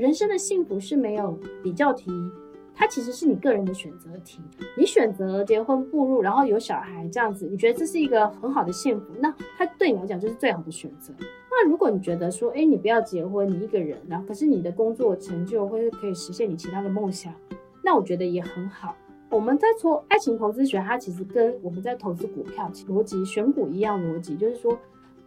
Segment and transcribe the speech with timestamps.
[0.00, 2.10] 人生的幸福是没有比较题，
[2.74, 4.40] 它其实是你个人的选择题。
[4.74, 11.12] 你选择结婚步入，然后有小孩这样子，你觉得这是一个很好的幸福，那它对你来讲就是最好的选择。
[11.50, 17.30] 那如果你觉得说，哎，你不要结婚，你一个人，然后可是你的工作成就或是可以实现你其他的梦想，
[17.84, 18.96] 那我觉得也很好。
[19.28, 24.78] 我们在说爱情投资学，它其实跟我们在投资股票逻辑选股一样逻辑，就是说，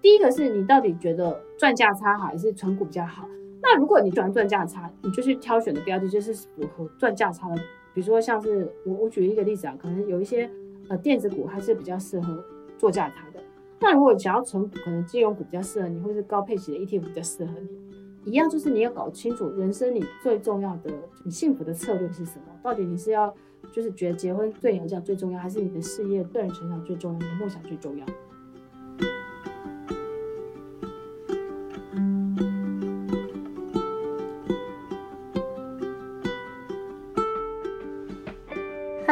[0.01, 3.29] 第一个是你到底觉得赚价差好还是存股比较好？
[3.65, 7.55] 那如果你喜欢赚价差，你就去挑选的标的就是符合赚价差的，
[7.93, 10.49] 比如说像是我我举一个例子啊，可能有一些
[10.89, 12.43] 呃电子股还是比较适合
[12.77, 13.39] 做价差的。
[13.79, 18.31] 那如果想要存股，可能金融股比较适合你，或是高配息的 ETF 比较适合你。
[18.31, 20.91] 一样就是你要搞清楚人生你最重要的、
[21.23, 22.45] 你幸福的策略是什么？
[22.61, 23.33] 到底你是要
[23.71, 28.05] 就是觉得结婚对你来讲最重要，还是你的事业、个人成长最重要，你的梦想最重要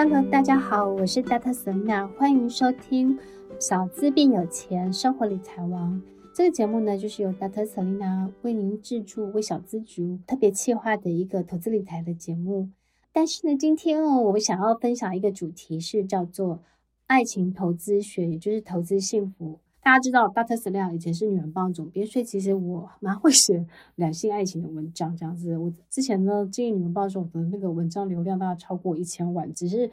[0.04, 1.54] ？Hello，大家好，我是 Dr.
[1.54, 3.20] Selina，欢迎收听。
[3.60, 6.02] 小资变有钱，生活理财王。
[6.34, 7.64] 这个节目呢，就是由 Dr.
[7.68, 12.70] Selina 为您制作，为小资族特别企划的一个投资理财的节目。
[13.14, 16.64] 但是呢，今天哦，我想要分享一个主题是叫做
[17.06, 19.60] 爱情投资学，也就是投资幸福。
[19.82, 20.56] 大家知道，Dr.
[20.56, 23.66] Selena 以前是女人帮总编，所以其实我蛮会写
[23.96, 25.58] 两性爱情的文章这样子。
[25.58, 29.92] 我之前呢，经营女人帮的时候，我的那个文章流量大概超过一千万，只是。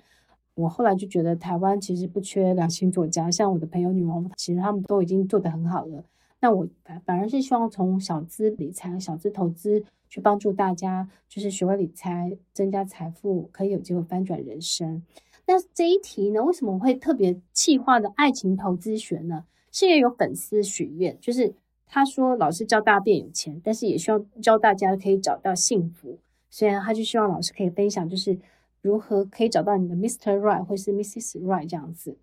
[0.55, 6.03] 我后来就觉得台湾其实不缺两性作家，像我的朋友女王，其实他们都已经做得很好了。
[6.41, 15.01] 那我反反而是希望从小资理财、小资投资去帮助大家，就是学会理财，增加财富，可以有机会翻转人生。
[15.47, 19.45] 那这一题呢，为什么会特别企划的爱情投资学呢？
[19.73, 21.55] 是因为有粉丝许愿，就是
[21.87, 26.19] 他说老师教大家变有钱，但是也希望教大家可以找到幸福，
[26.51, 28.39] 所以他就希望老师可以分享，就是。
[28.81, 30.39] 如何可以找到你的 Mr.
[30.39, 31.41] Right 或是 Mrs.
[31.41, 32.17] Right 这样子？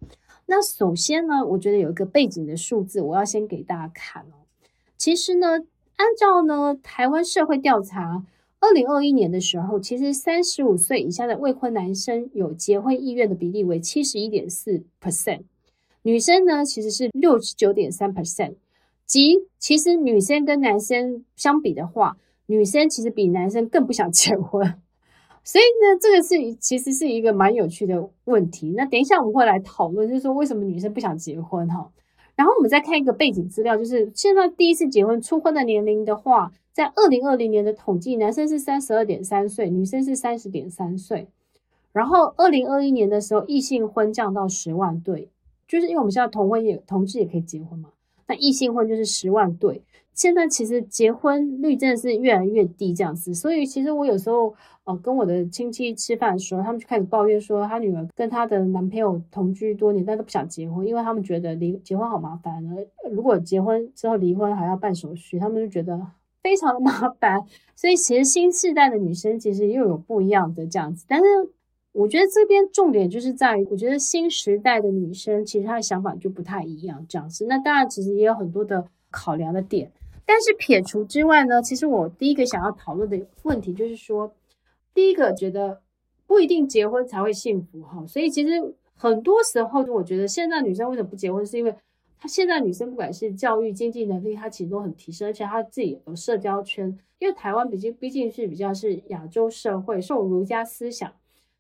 [0.46, 4.48] 那首先呢，我觉得有一个背景的数字，我要先给大家看哦。
[4.98, 5.48] 其实呢，
[5.98, 8.24] 按照呢台湾社会调查，
[8.62, 15.42] 二零二一年的时候，其实三十五岁以下的未婚男生有结婚意愿的比例为七十一点四 percent，
[16.06, 18.54] 女生呢其实是六十九点三 percent，
[19.08, 24.64] 即其实女生跟男生相比的话，女生其实比男生更不想结婚。
[25.44, 28.72] 所以呢，这个是其实是一个蛮有趣的问题。
[28.78, 31.92] 那等一下我们会来讨论，就是说为什么女生不想结婚哈。
[32.36, 41.28] 然后我们再看一个背景资料，就是现在第一次结婚初婚的年龄的话，在二零二零年的统计，男生是三十二点三岁，女生是三十点三岁。
[41.92, 45.30] 然后二零二一年的时候，异性婚降到十万对，
[45.68, 47.90] 就是因为我们现在同婚也同志也可以结婚嘛，
[48.28, 49.82] 那异性婚就是十万对。
[50.14, 54.56] 现在其实结婚率真的是越来越低这样子，所以其实我有时候
[54.86, 62.78] 呃跟我的亲戚吃饭的时候，他们就开始抱怨说，他女儿跟她的男朋友同居多年，但都不想结婚，因为他们觉得离结婚好麻烦呢。
[63.12, 66.00] 如果结婚之后离婚还要办手续，他们就觉得
[66.42, 67.44] 非常的麻烦。
[67.76, 71.26] 所以其实新世代的女生其实又有不一样的这样子，但是
[71.96, 77.46] 我觉得这边重点就是在于，我觉得新时代的女生其实她的想法就不太一样这样子。
[77.46, 79.90] 那当然其实也有很多的考量的点。
[80.26, 84.34] 但是撇除之外呢，其实我第一个想要讨论的问题就是说，
[84.94, 85.80] 第一个觉得
[86.28, 91.74] 不一定结婚才会幸福哈，所以其实很多时候，我觉得现在女生为什么不结婚，是因为
[92.20, 96.88] 她现在女生不管是教育、经济能力，她其实都很提升，而且她自己有社交圈，
[97.20, 101.14] 因为台湾毕竟毕竟是比较是亚洲社会，受儒家思想，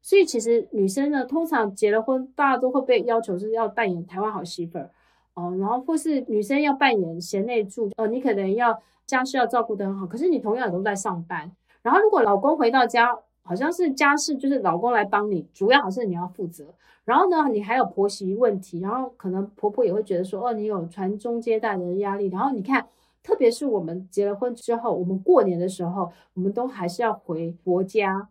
[0.05, 4.91] 所以其实女生呢，通常结了婚，大家都会被要求是要扮演台湾好媳妇儿。
[5.33, 11.51] 哦，然后或是女生要扮演贤内助，呃，你可能要家事要照顾得很好，可是你同样也都在上班。
[11.81, 16.65] 然后如果老公回到家，好像是家事就是老公来帮你，主要好像是你要负责。
[17.03, 22.27] 然后呢，你还有婆媳问题，然后可能婆婆也会觉得说，哦，你有传宗接代的压力。
[22.27, 22.85] 然后你看，
[23.23, 28.29] 特别是我们结了婚之后，我们过年的时候，我们都还是要回婆家。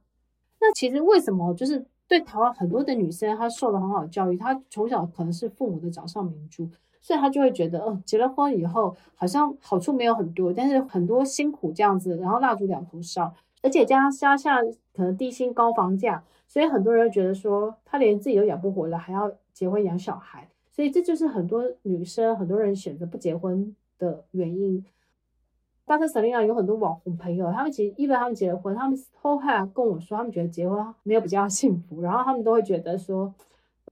[0.65, 6.67] 那其实为什么就是对台湾很多的女生，她受了很好的教育，她从小可能是父母的掌上明珠。
[7.03, 14.65] 所以她就会觉得，哦，结了婚以后好像好处没有很多，但是很多辛苦这样子，然后蜡烛两头烧，而且加加上
[14.95, 24.83] 可能低薪高房价，所以很多人觉得说他连自己都养不活了，还要结婚养小孩，所以这就是很多女生很多人选择不结婚的原因。
[25.87, 33.35] 但是，Selina 有很多网红朋友，他们其实一般他们结了婚，他们后来跟我说，他们觉得结婚没有比较幸福，然后他们都会觉得说。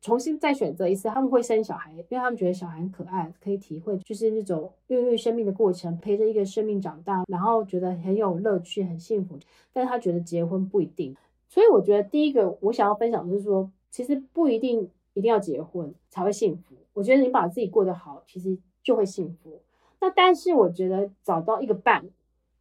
[0.01, 9.39] 重新再选择一次，他们会生小孩，因为他们觉得小孩很可爱，可以体会就是那种孕育生命的过程，陪着一个生命长大，然后觉得很有乐趣、很幸福。
[9.73, 11.15] 但是他觉得结婚不一定，
[11.47, 16.75] 所以我觉得第一个我想要分享的是说，其实不一定一定要结婚才会幸福。
[16.95, 19.61] 我觉得你把自己过得好，其实就会幸福。
[20.03, 22.05] 那但是我觉得找到一个伴，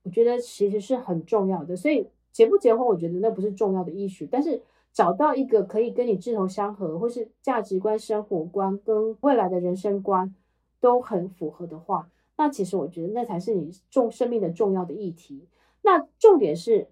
[0.04, 1.76] 我觉得其实是很重要的。
[1.76, 4.62] 所以结不结婚，我觉得那不是重要的艺术但是。
[4.94, 10.36] 找到一个可以跟你志同相合，或是价值观、生活观跟未来的人生观
[10.82, 15.48] 都很符合的话，那其实我觉得那才是你重生命的重要的议题。
[15.82, 16.90] 那重点是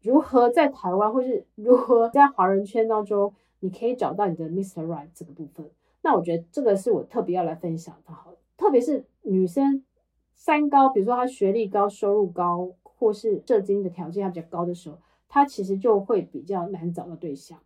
[0.00, 4.86] 如何在台湾，或是如何在华人圈当中，你可以找到你的 Mr.
[4.86, 5.68] Right 这个部分。
[6.02, 9.82] 那我觉得这个是我特别要来分享的，好，特别是女生
[10.40, 14.98] 三高，比如说他学历高、收入高，或是社经的条件还比较高的时候。
[15.28, 17.56] 他其实就会比较难找到对象。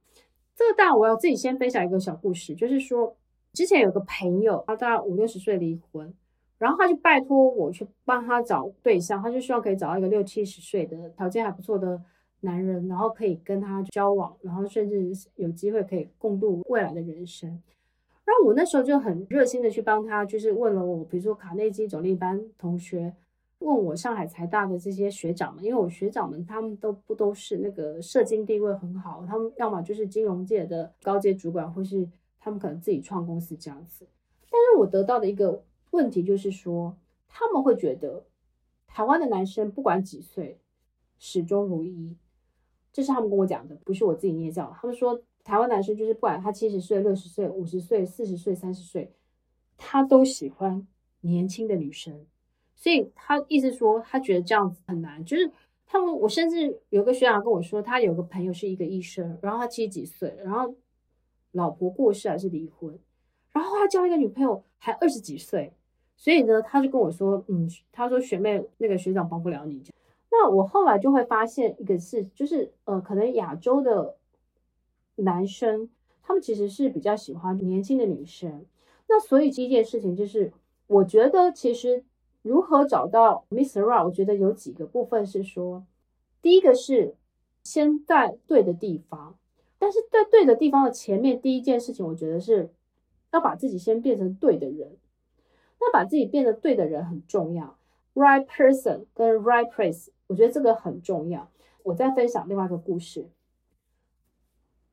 [0.56, 3.17] 这个当然我要自己先分享一个小故事，就是说
[3.53, 6.12] 之前有个朋友，他大概五六十岁离婚，
[6.59, 12.03] 然后他就拜托我去帮他找对象，他就希望可以找到一个六七十岁的条件还不错的
[12.41, 17.62] 男人，然后可以跟他交往，然后甚至有机会可以共度未来的人生。
[18.36, 23.14] 那我那时候就很热心的去帮他，就是问了我，比如说卡内基总经班同学。
[23.60, 32.06] 问我上海财大的这些学长们，因为我学长们他们都不都是那个社经地位很好，他们要么就是金融界的高阶主管，或是
[32.38, 34.06] 他们可能自己创公司这样子。
[34.50, 36.94] 但是我得到的一个问题就是说，
[37.26, 38.26] 他们会觉得
[38.86, 40.58] 台湾的男生不管几岁
[41.19, 42.19] 始终如一，
[42.92, 44.76] 这是他们跟我讲的，不是我自己捏造。
[44.78, 49.12] 他们说台湾男生就是不管他七十岁、六十岁、五十岁、四十岁、三十岁，
[49.76, 50.87] 他都喜欢
[51.20, 52.26] 年轻的女生。
[52.75, 55.25] 所以他意思说，他觉得这样子很难。
[55.25, 55.50] 就是
[55.87, 60.75] 他们，我甚至有个学长跟我说，他有个朋友是一个医生，然后他七十几岁，然后
[61.52, 62.99] 老婆过世还是离婚，
[63.52, 65.73] 然后他交一个女朋友还二十几岁，
[66.17, 69.82] 所以呢，他就跟我说，嗯，他说学妹那个学长帮不了你。
[70.31, 74.17] 那我后来就会发现一个事，就是呃，可能亚洲的
[75.16, 75.88] 男生
[76.22, 78.64] 他们其实是比较喜欢年轻的女生。
[79.08, 80.52] 那所以第一件事情就是，
[80.87, 82.05] 我觉得其实。
[82.44, 83.81] 如何找到 Mr.
[83.81, 84.05] Right？
[84.05, 85.87] 我觉得有几个部分是说，
[86.43, 87.14] 第一个是
[87.62, 89.38] 先在对的地方，
[89.78, 92.69] 但是在对的地方的前面，第一件事情，我觉得是
[93.32, 94.99] 要把自己先变成对的人。
[95.81, 97.78] 那把自己变得对的人很重要
[98.12, 101.50] ，Right person 跟 Right place，我觉得这个很重要。
[101.82, 103.26] 我再分享另外一个故事，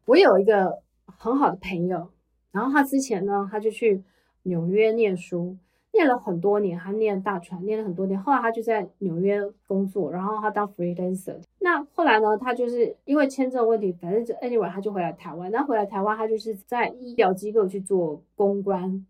[0.06, 2.10] 我有一个很好的朋友，
[2.52, 4.04] 然后他之前呢，他就去
[4.44, 5.58] 纽约念书。
[5.94, 8.18] 念了很多年，他念大传，念了很多年。
[8.18, 11.36] 后来他就在纽约工作，然后他当 freelancer。
[11.60, 15.52] 那后来呢，他就是因为签证问题，反正就 anyway，他就回来台湾。
[15.52, 19.06] 那回来台湾，他就是在医疗机构去做公关。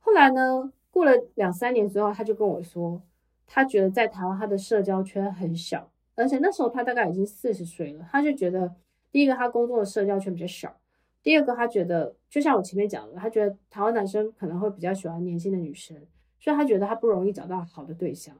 [0.00, 3.00] 后来呢，过了两三年之后，他就跟我说，
[3.46, 8.74] 他觉得在台湾他的社交圈很小，而且那时候他大概已经四十岁了，他就觉得
[9.12, 10.76] 第一个他工作的社交圈比较小。
[11.22, 15.96] 第二个，他觉得就像我前面讲的，他觉得台湾男生可能会比较喜欢年轻的女生，
[16.38, 18.34] 所以他觉得他不容易找到好的对象。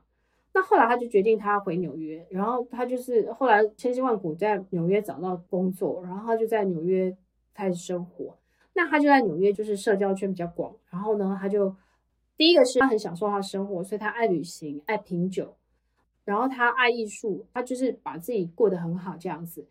[0.54, 7.16] 那后来他就决定他回纽约，然后他就是后来千辛万苦在纽约找到工作，然后他就在纽约
[7.52, 8.36] 开始生活。
[8.72, 11.76] 那他就在纽约就是社交圈比较广，然后呢，他就
[12.36, 15.54] 第一个是他很享受他的生活，所以他爱旅行、爱品酒，
[16.24, 19.66] 然后他爱艺术，他就是把自己过得很好这样子。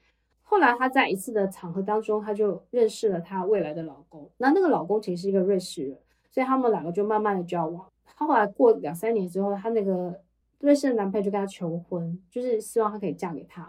[0.50, 4.28] 后来，她在一次的场合当中，她就认识了她未来的老公。
[4.38, 5.96] 那那个老公其实是一个瑞士人，
[6.32, 7.86] 所以他们两个就慢慢的交往。
[8.04, 10.20] 她后来过两三年之后，她那个
[10.58, 13.62] 瑞士的男朋友就跟她求婚，就是希望她可以嫁给他。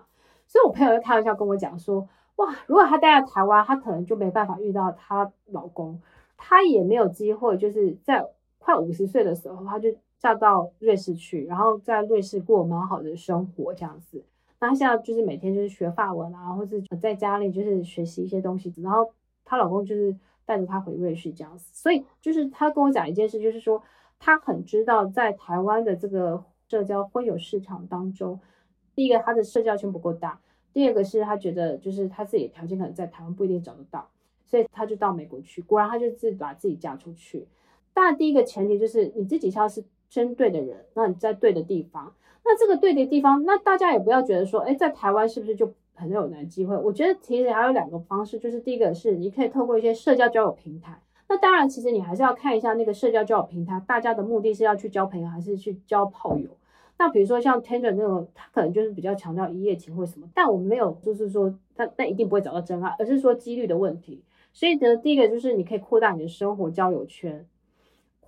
[0.46, 6.00] 所以我朋友就开玩笑跟我讲说：“哇，如果她待在台湾，她可能就没办法遇到她老公，
[6.38, 8.26] 她也没有机会，就是在
[8.58, 14.24] 快五十岁的时候，她就嫁到瑞士去，然后在瑞士过蛮好的生活这样子。”
[14.60, 19.10] 那她现在就是每天就是学法文啊，或者在家里就是学习一些东西，然后
[19.44, 20.14] 她老公就是
[20.44, 21.70] 带着她回瑞士这样子。
[21.72, 23.82] 所以就是她跟我讲一件事，就是说
[24.18, 28.38] 她很知道在台湾的这个社交婚友市场当中，
[28.94, 30.40] 第一个她的社交圈不够大，
[30.72, 34.08] 第二个是她觉得就是她自己的条件可能在台湾不一定找得到，
[34.44, 35.62] 所以她就到美国去。
[35.62, 37.48] 果然她就自己把自己嫁出去。
[37.92, 42.12] 当然第一个前提就是你自己要是针对的人，那你在对的地方。
[42.44, 46.76] 那这个对的地方，那大家也不要觉得说，哎，在台湾是不是就很有难机会？
[46.76, 51.00] 我觉得其实还有两个方式，就是第一个是你可以透过一些社交交友平台。
[51.28, 56.48] 那当然，其实你还是要看一下那个社交交友平台，大家的目的是要去交朋友还是去交炮友。
[56.98, 64.22] 那比如说像 Tinder 那种，他可能就是比较强调一夜情或什么，但我们没有就是说他那一定不会找到真爱，而是说几率的问题。
[64.52, 67.46] 所以呢，第一个就是你可以扩大你的生活交友圈。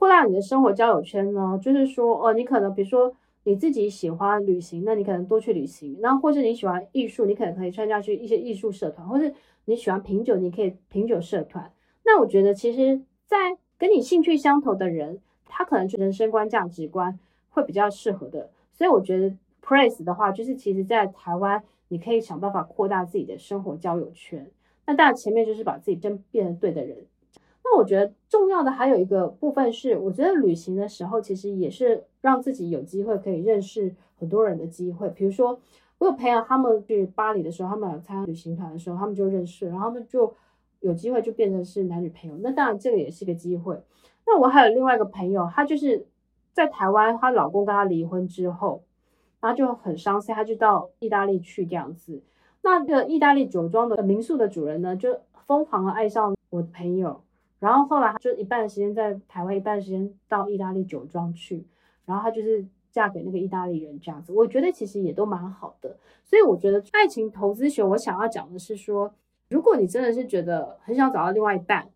[0.03, 9.33] 扩大你的生活交友圈呢，就是说，哦，你可能比如说你自己喜欢旅行，那你可能多去旅行；然后或是你喜欢艺术，你可能可以参加去一些艺术社团，或是
[9.67, 11.71] 你喜欢品酒，你可以品酒社团。
[12.05, 17.17] 那我觉得，其实，在跟你兴趣相投的人，他可能就人生观、价值观
[17.51, 18.51] 会比较适合的。
[18.73, 19.33] 所以我觉得
[19.65, 24.51] ，Praise 的话，就是其实在台湾，你可以想办法扩大自己的生活交友圈。
[24.85, 27.07] 那当然，前面就是把自己真变成对的人。
[27.65, 35.09] 那我觉得重要的还有一个部分是，我觉得旅行的时候，其实也是让自己有机会可以认识很多人的机会。
[35.11, 35.61] 比如说，
[35.99, 40.35] 我有朋友他们去巴黎的时候，他们有参加旅行团的时候，他们就认识，然后他们就。
[40.81, 43.81] 有机会就变成是男女朋友，那当然这个也是个机会。
[44.27, 46.05] 那我还有另外一个朋友，她就是
[46.53, 48.83] 在台湾，她老公跟她离婚之后，
[49.41, 52.21] 然后就很伤心，她就到意大利去这样子。
[52.63, 57.23] 那个意大利酒庄的民宿的主人呢，就疯狂的爱上我的朋友，
[57.63, 61.65] 然后后来就一半的时间在台湾，一半的时间到意大利酒庄去，
[62.05, 64.33] 然后她就是嫁给那个意大利人这样子。
[64.33, 69.15] 我觉得其实也都蛮好的，所以我觉得爱情投资学，我想要讲的是说。
[69.49, 71.87] 如果你真的是觉得很想找到另外一半，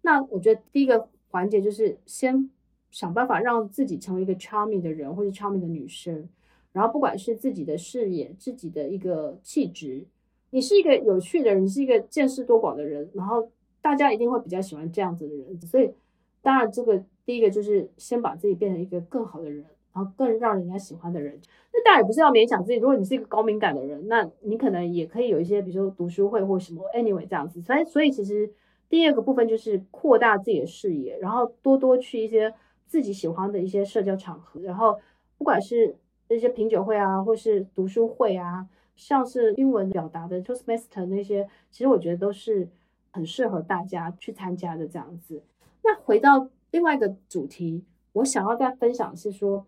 [0.00, 2.48] 那我觉得第一个环节就是先
[2.90, 6.26] 想办法让自己成为一个 charming 的人，或者 charming 的女生。
[6.72, 10.06] 然后不管是自己的视野、自己的一个气质，
[10.48, 13.46] 你是一个有趣的人，你是一个见识多广的人，然后
[13.82, 15.60] 大家一定会比较喜欢这样子的人。
[15.60, 15.92] 所以，
[16.40, 19.66] 当然这个第一个就是先把自己变成一个更好的人。
[19.94, 21.38] 然后更让人家喜欢的人，
[21.70, 22.78] 那当然也不是要勉强自己。
[22.78, 27.60] 如果你是一个高敏感的人，那你可能也可以有一些，比如说读书会或什么，anyway 这样子。
[27.60, 28.50] 所以，所以其实
[28.88, 32.54] 第二个部分就是扩大自己的视野，然后多多去一些
[32.86, 34.62] 自己喜欢的一些社交场合。
[34.62, 34.98] 然后，
[35.36, 35.94] 不管是
[36.30, 42.66] 那些品酒会啊，或是读书会啊，像是英文表达的 Toastmaster 那些，其实我觉得都是
[43.12, 45.42] 很适合大家去参加的这样子。
[45.84, 49.66] 那回到另外一个主题，我想要再分享是说。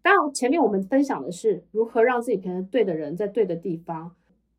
[0.00, 4.14] 当然，前面我们分享的是如何让自己变成对的人，在对的地方，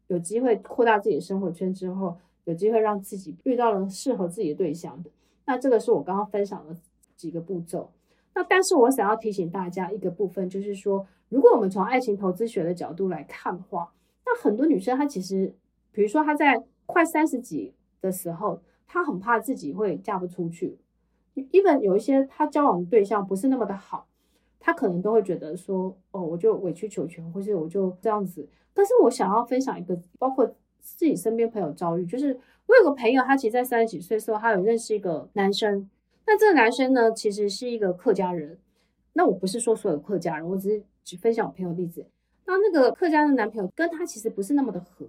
[0.08, 5.04] 有机会扩大自己的生活圈之后，有机会让自己遇到了适合自己的对象。
[5.46, 6.76] 那这个是我刚刚分享的
[7.16, 7.90] 几个步骤。
[8.36, 13.92] 那但是我想要提醒大家一个部分，就是说，如果我们从爱情投资学的角度来看的话，
[14.26, 15.52] 那很多女生她其实，
[15.92, 20.78] 比如说她在快三十几的时候，她很怕自己会嫁不出去
[21.36, 24.06] ，even 有一些她交往的对象不是那么的好。
[24.62, 28.46] 他可能都会觉得说，哦，我就委曲求全，或是我就这样子。
[28.74, 30.46] 但是我想要分享一个，包括
[30.82, 35.90] 自己身边朋友遭遇，就是我有个朋友，他其实在三十几岁的时候，他有认识一个男生。
[36.28, 38.60] 那这个男生呢，其实是一个客家人。
[39.14, 42.06] 那我不是说所有客家人，我只是只分享我朋友例子。
[42.46, 45.08] 那那个客家的男朋友跟他其实不是那么的合。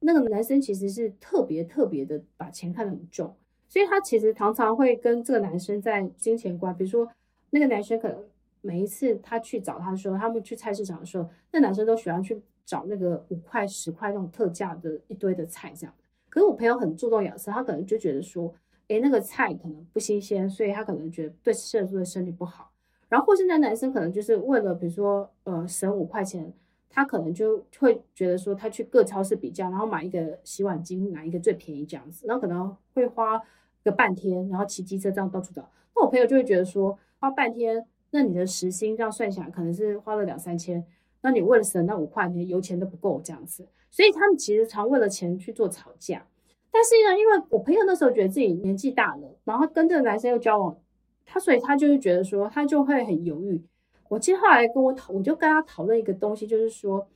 [0.00, 3.34] 那个男生其实是特别特别的把钱看得很重，
[3.68, 7.08] 所以他其实常常会跟这个男生在金钱观，比如说
[7.50, 8.24] 那个男生可能。
[8.62, 15.94] 每一次他去找他的时候，他们去菜市场的时候，那男生都喜欢去找那个五块、十块那种特价的一堆的菜这样。
[16.28, 18.52] 可是我朋友很注重养生，他可能就觉得说，
[18.88, 22.72] 诶，那个菜可能不新鲜，所以他可能觉得对摄入的身体不好。
[23.08, 26.52] 然后或是那男生可能就是为了比如说呃省五块钱，
[26.88, 33.40] 他可能就会觉得说他去各超市比价，然后买一个洗碗精，买一个最便宜这样子，然后可能会花
[33.84, 35.70] 个半天，然后骑机车这样到处找。
[35.94, 37.86] 那我朋友就会觉得说花半天。
[38.12, 40.82] 那你的时薪这样算下来，可能是花了两三千。
[41.22, 43.66] 那你为了省那五块，你的油钱都不够这样子。
[43.90, 46.24] 所以他们其实常为了钱去做吵架。
[46.70, 50.78] 但是呢，因为我朋友那时候觉得自己年纪大了，然后跟这个男生又交往，
[51.26, 53.62] 他所以他就是觉得说，他就会很犹豫。
[54.08, 57.06] 我接下来跟我讨，我就跟他讨论一个东西，就是说，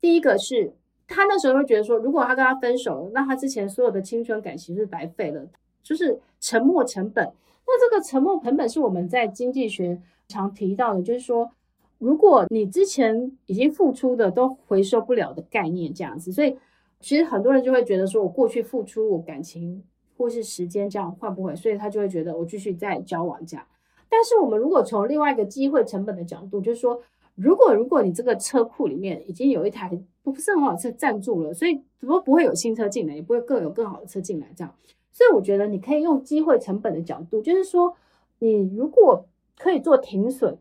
[0.00, 0.72] 第一个是
[1.06, 5.46] 他那时候会觉得说，如果他跟他分手，那他之前所有的青春感情是白费了，
[5.82, 7.32] 就是沉没成本。
[7.66, 10.00] 那这个沉没成本是我们在经济学。
[10.26, 11.50] 常提到的，就是说，
[11.98, 16.56] 如果你之前已经付出的都回收不了的概念，这样子，所以
[16.98, 19.84] 其实很多人就会觉得说，我过去付出我感情
[20.16, 23.66] 或是时间这样换不回，所以他就会觉得我继续再交往这样。
[24.08, 27.00] 但是我们如果从另外一个机会成本的角度，就是说，
[27.34, 29.90] 如果如果你这个车库里面已经有一台
[30.22, 34.74] 不是很好车占住了，所以怎么不会有新车进来，也不会更有更好的车进来这样。
[35.12, 37.94] 所以我觉得你可以用机会成本的角度，就是说，
[38.38, 39.26] 你如果
[39.58, 40.58] 可以做停损，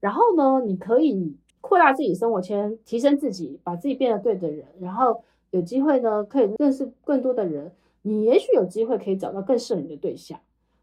[0.00, 10.38] 然后呢，你可以扩大自己生活圈，提升自己，把自己变得对的人，然后有机会呢，可以认识更多的人，你也许有机会可以找到更适合你的对象。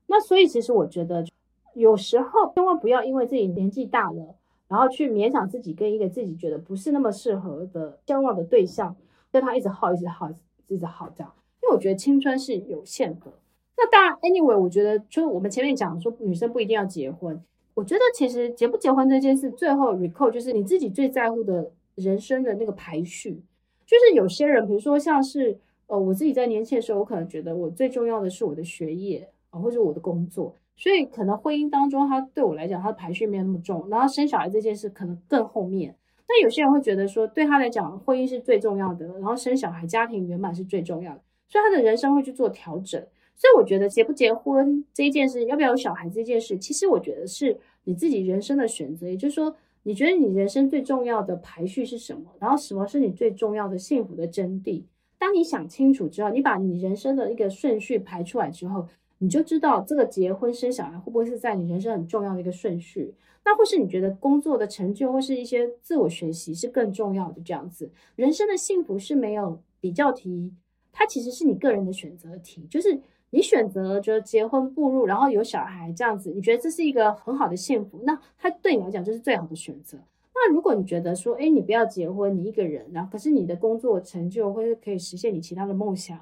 [0.08, 1.26] 那所以，其实我觉得
[1.76, 4.36] 有时候千万不要因为自己年纪大了，
[4.68, 8.96] 然后去勉强自己跟一个自己觉得不是那么适合的交往的对象，
[9.32, 10.30] 跟他一直耗，一直耗，
[10.68, 11.32] 一直耗这样。
[11.62, 13.32] 因为我觉得青春是有限的。
[13.78, 17.40] 那当然，anyway，我觉得就我们前面讲说，女生不一定要结婚。
[17.74, 23.44] 我觉得其实结不结婚这件事，最后 recall 就是你自己最在乎的人生的那个排序。
[23.86, 33.88] 就是有些人，比如说像是呃，我自己在年轻的时候，我可能觉得我最重要的是我的学业啊，或者我的工作，所以可能婚姻当中，它对我来讲，它的排序没有那么重。
[33.90, 35.96] 然后生小孩这件事可能更后面。
[36.28, 43.00] 那有些人会觉得说，对他来讲，婚姻是最重要的，然后生小孩、家庭圆满是最重要的，所以他的人生会去做调整。
[43.36, 49.08] 所以我觉得结不结婚这一件事，要不要有小孩这件事，其实我觉得是你自己人生的选择。
[49.08, 52.32] 也就是说，你觉得你人生最重要的排序是什么？
[52.40, 54.84] 然后什么是你最重要的幸福的真谛？
[55.20, 58.88] 当你想清楚之后，你把你人生的一个顺序排出来之后，
[59.26, 63.16] 你就知道这个结婚生小孩会不会是在你人生很重要的一个顺序？
[63.44, 67.90] 那或是你觉得工作的成就或是一些自我学习是更重要的这样子？
[68.16, 70.54] 人生的幸福是没有比较题，
[70.92, 73.02] 它其实是你个人的选择题，就是。
[73.32, 79.98] 你选择就结婚步入，然后有小孩这样子，你觉得这是一个很好的幸福，那它对你来讲就是最好的选择。
[80.34, 86.18] 那如果你觉得说，诶，你不要结婚，你一个人，然后可是你的工作成就或是可以实现你其他的梦想，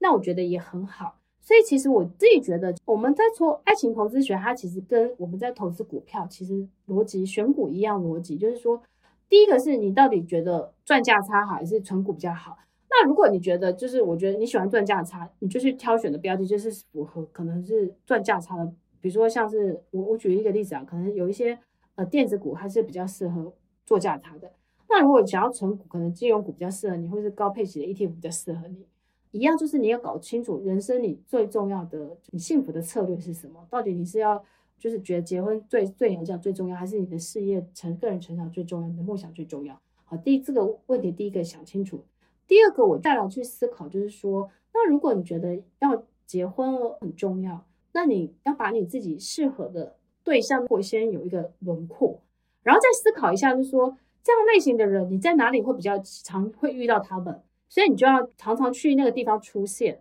[0.00, 1.17] 那我觉得也很好。
[1.40, 8.82] 所以其实我自己觉得，我们在说爱情投资学，它其实跟我们在投资股票其实逻辑选股一样逻辑，就是说，
[9.28, 12.58] 第一个是你到底觉得赚价差好还是存股比较好。
[12.90, 18.66] 那如果你觉得就是，我觉得你喜欢赚价差，你就去挑选的标的就是符合可能是赚价差的，
[19.00, 21.58] 比如说像是我我举一个例子啊，可能有一些
[21.94, 23.54] 呃电子股还是比较适合
[23.86, 24.52] 做价差的。
[24.90, 28.86] 那如果想要存股，可能金融股比较适合你，或是高配息的 ETF 比较适合你。
[29.30, 33.66] 一样就是你要搞清楚人生你最重要的你幸福的策略是什么？
[33.70, 34.42] 到底你是要
[34.78, 39.78] 就是觉得结婚最最来讲最重要，还是你的事业成个人成长最重要，你的梦想最重要？
[40.04, 42.04] 好，第一这个问题第一个想清楚。
[42.46, 52.22] 第二个，我再来去思考，就是说，那如果你觉得要结婚很重要，那你要把你自己适合的对象，或先有一个轮廓，
[52.62, 60.00] 然后再思考一下，就是说，这样类型的人，你在哪里会比较常会遇到他们，所以你就要常常去那个地方出现，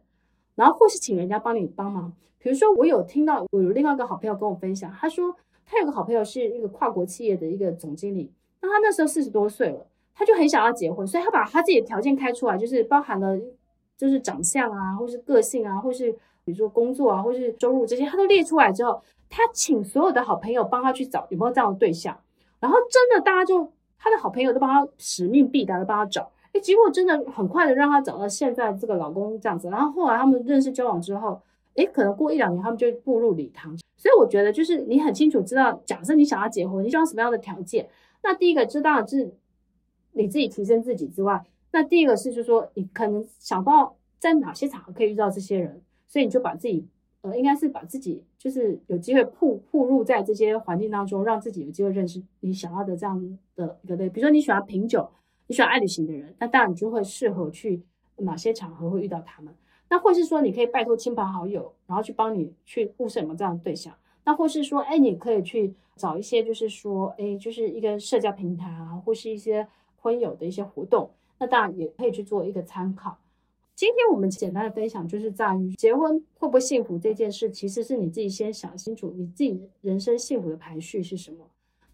[0.56, 2.14] 然后或是请人家帮你帮忙。
[2.40, 9.88] 比如说，我有听到我有另外一个好朋友跟我分享，他说他有个好朋友是一个跨国企业的一个总经理，那他那时候四十多岁了。
[10.20, 13.40] 他就很想要结婚，所以他把他自己的条件开出来，就是包含了
[13.96, 16.12] 就是长相啊，或是个性啊，或是
[16.44, 19.00] 比如说工作啊，或是收入这些，他都列出来之后，
[19.30, 22.20] 他请所有的好朋友帮他去找有没有这样的对象，
[22.60, 31.42] 然后真的大家就他的好朋友都帮他使命必达的帮他找，结果真的很快的让他找到现在这个老公这样子，然后后来他们认识交往之后，
[31.76, 37.88] 诶，可能过一两年他们就步入礼堂，所以我觉得就是你很清楚知道，假设你想要结婚，你需要什么样的条件，
[38.24, 39.34] 那第一个知道是。
[40.14, 46.88] 你自己提升自己之外，那第一个是就是说，你可能想到在哪些场合可以遇到这些人，所以你就把自己，
[47.22, 54.10] 呃，应该是把自己就是有机会铺铺入在这些环境当中，让自己有机会认识你想要的这样的一个类。
[54.10, 55.08] 比如说你喜欢品酒，
[55.48, 57.82] 你喜欢爱旅行的人，那当然你就会适合去
[58.18, 59.54] 哪些场合会遇到他们。
[59.90, 63.94] 那或是说你可以拜托亲朋好友，然后去帮你去物色什么这样的对象。
[64.26, 69.68] 那或是说，哎，你可以去找一些就是说，哎，就是一个社交平台啊，或是一些。
[70.00, 73.18] 婚友的一些活动，那当然也可以去做一个参考。
[73.76, 81.40] 今天我们简单的分享就是在于结婚会不会幸福这件事，其实是你自己先想清楚你自己人生幸福的排序是什么。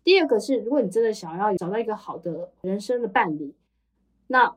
[0.03, 3.53] 第二个是，如果你真的想要找到一个好的人生的伴侣，
[4.27, 4.55] 那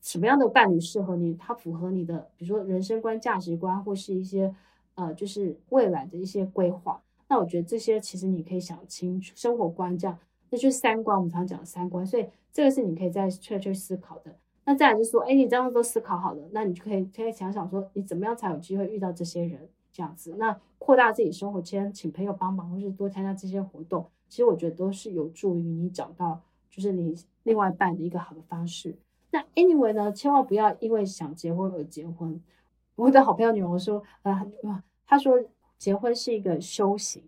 [0.00, 1.34] 什么样的伴侣适合你？
[1.34, 4.54] 它符合你的，比如说人生观、价值观，或是一些
[4.94, 7.02] 呃，就是未来的一些规划。
[7.28, 10.16] 那我觉得这些其实你可以想清楚，生活观这样。
[10.50, 14.36] 那就是三观，我们常讲的三观，所以这个是你可以再去去思考的。
[14.66, 20.36] 那再来就说，哎，你这样都思考好了，那你就可以可以想想说，你怎么样才有机会遇到这些人这样子？
[20.38, 28.92] 那扩大自己生活圈，请朋友帮忙，或是多参加这些活动，其实我觉得都是有助于你找到就是你另外一半的一个好的方式。
[29.30, 32.42] 那 anyway 呢，千万不要因为想结婚而结婚。
[32.96, 34.52] 我的好朋友女王说，呃，
[35.06, 35.40] 她说
[35.78, 37.22] 结婚是一个修行。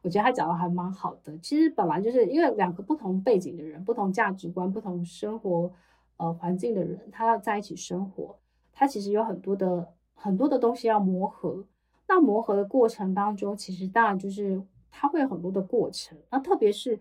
[0.00, 1.38] 我觉得她讲的还蛮好的。
[1.38, 5.70] 其实本来就是因为两个不同背景的人、不同价值观、不同生活
[6.16, 8.34] 呃环境的人，他要在一起生活，
[8.72, 11.64] 他其实有很多的很多的东西要磨合。
[12.08, 14.60] 那磨合的过程当中，其实当然就是
[14.92, 16.16] 他会有很多的过程。
[16.30, 16.96] 那特别是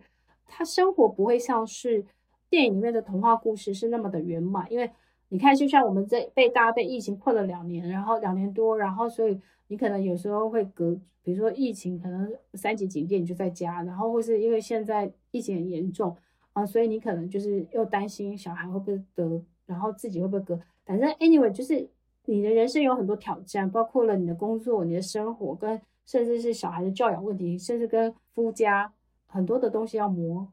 [0.48, 2.04] 他生活不会像是
[2.50, 4.90] 电影里面的童话故事是那么的圆满，因为
[5.30, 11.00] 你看，就像我们这被大家被疫情困了两年，然后两年多，然后所以你可能有时候会隔。
[11.24, 16.18] 比如说疫情可能三级警戒，你就在家，然后或是因为现在疫情很严重
[16.54, 20.60] 啊，所以你可能就是又担心小孩会不会得，然后自己会不会隔。
[20.84, 21.88] 反正 anyway 就是
[22.26, 28.94] 你的人生有很多挑战，包括了你的工作、你的生活，跟甚至是小孩的教养问题，甚至跟夫家
[29.28, 30.48] 很多的东西要磨，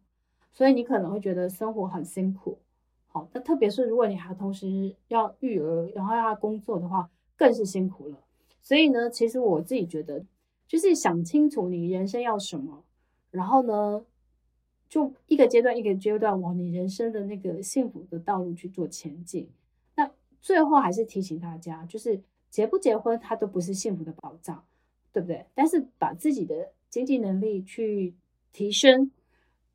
[0.52, 2.58] 所以你可能会觉得生活很辛苦。
[3.06, 8.18] 好，那特别是如果你还同时要育儿，然后要工作的话，更是辛苦了。
[8.60, 10.24] 所以呢，其实我自己觉得，
[10.66, 12.84] 就是想清楚你人生要什么，
[13.30, 14.04] 然后呢，
[14.88, 19.48] 就一个阶段一个阶段往你人生的那个幸福的道路去做前进。
[19.96, 20.10] 那
[20.42, 24.62] 最后还是提醒大家，就是结不结婚，它都不是幸福的保障，
[25.12, 25.44] 对不对？
[25.54, 28.14] 但是把自己的经济能力去
[28.52, 29.10] 提升，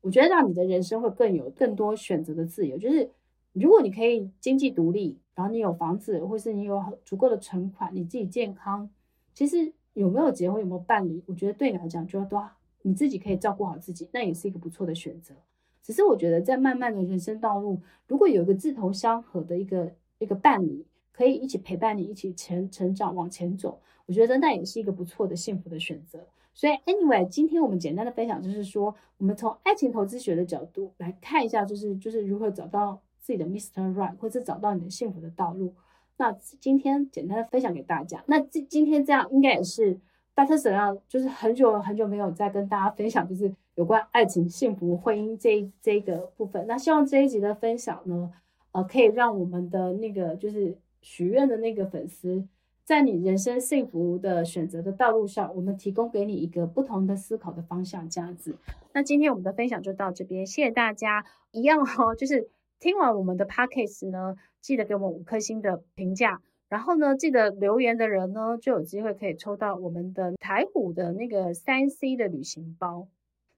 [0.00, 3.10] 我觉得让你的人生会更有更多选择的自由，就是。
[3.56, 8.90] 如果你可以经济独立，然后你有房子，或是你有足够的存款，你自己健康，
[9.32, 12.44] 其实有没有结婚，有没有伴侣，我觉得对你来讲就要多，
[12.82, 15.36] 你自己可以照顾好自己，那也是一个不错的选择。
[15.84, 20.84] 只是我觉得在漫漫的人生道路，如果有一个志同相合的一个一个伴侣，
[21.16, 26.26] 可以一起陪伴你，一起成成长往前走，我觉得那也是一个不错的幸福的选择。
[26.52, 33.00] 所以，anyway，今天我们简单的分享就是说，我们从爱情投资学的角度来看一下，就是就是如何找到。
[33.26, 33.94] 自己的 Mr.
[33.94, 35.72] Right，或者找到你的幸福的道路。
[36.18, 38.22] 那今天简单的分享给大家。
[38.26, 39.98] 那今今天这样应该也是
[40.34, 46.66] 大特神要，就是很久很久没有再跟大家分享，就是有关爱情、幸福、婚姻这一这一个部分。
[46.66, 48.30] 那希望这一集的分享呢，
[48.72, 52.48] 呃，可以让我们的那个就是许愿的那个粉丝，
[52.82, 58.56] 在你人生幸福的选择的道路上，我们提供给你一个不同的思考的方向，这样子。
[58.92, 61.24] 那今天我们的分享就到这边，谢谢大家。
[61.52, 62.48] 一样哈、哦，就是。
[62.80, 73.08] 听完我们的 podcast 呢，记得给我们五颗星的评价，然后呢，记得留言的人呢，就有机会可以抽到我们的台虎的那个三 C 的旅行包。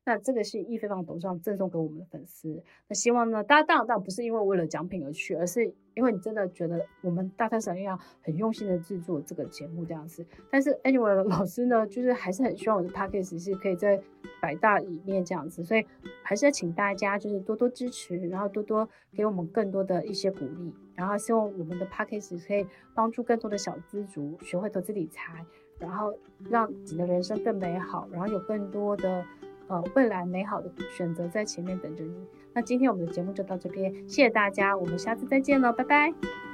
[0.06, 2.62] 那这个是易飞放董事长赠送给我们的粉丝。
[2.86, 10.24] 那希望呢，大家当然当然不是因为为了奖品而去，而是因为你真的觉得我们大特神要很用心的制作这个节目这样子。
[10.48, 14.00] 但是 anyway，老师呢，就是还是很希望我的 podcast 是可以在
[14.40, 15.84] 百大里面这样子，所以
[16.22, 22.64] 还是要请大家就是多多支持，然后多多给我们更多的一些鼓励，然后希望我们的 podcast 可以
[22.94, 25.44] 帮助更多的小资族学会投资理财，
[25.80, 26.16] 然后
[26.48, 29.24] 让你的人生更美好，然后有更多的。
[29.68, 32.26] 呃，未来美好的选择在前面等着你。
[32.52, 36.45] 那今天我们的节目就到这边，谢谢大家，我们下次再见了，拜拜。